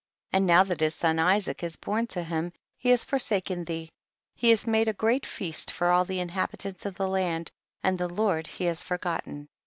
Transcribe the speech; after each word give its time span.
5L 0.33 0.37
And 0.39 0.47
now 0.47 0.63
that 0.63 0.79
his 0.79 0.95
son 0.95 1.19
Isaac 1.19 1.61
is 1.63 1.75
born 1.75 2.07
to 2.07 2.23
him, 2.23 2.53
he 2.75 2.89
has 2.89 3.03
forsaken 3.03 3.65
thee, 3.65 3.91
he 4.33 4.49
has 4.49 4.65
made 4.65 4.87
a 4.87 4.93
great 4.93 5.27
feast 5.27 5.69
for 5.69 5.91
all 5.91 6.05
the 6.05 6.19
inhabitants 6.19 6.87
of 6.87 6.95
the 6.95 7.07
land, 7.07 7.51
and 7.83 7.99
the 7.99 8.09
Lord 8.09 8.47
he 8.47 8.63
has 8.63 8.81
forgotten. 8.81 9.47